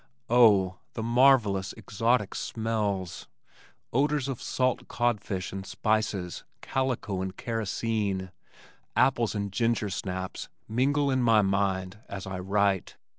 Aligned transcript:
Oh! 0.31 0.79
the 0.93 1.03
marvellous 1.03 1.73
exotic 1.73 2.33
smells! 2.33 3.27
Odors 3.93 4.27
of 4.27 4.41
salt 4.41 4.87
codfish 4.87 5.53
and 5.53 5.63
spices, 5.63 6.43
calico 6.59 7.21
and 7.21 7.37
kerosene, 7.37 8.31
apples 8.95 9.35
and 9.35 9.51
ginger 9.53 9.91
snaps 9.91 10.49
mingle 10.67 11.11
in 11.11 11.21
my 11.21 11.43
mind 11.43 11.99
as 12.09 12.25
I 12.25 12.39
write. 12.39 12.97